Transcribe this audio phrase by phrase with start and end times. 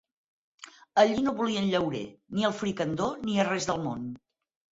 [1.01, 2.01] Allí no volien llaurer,
[2.37, 4.09] ni al fricandó ni a res del món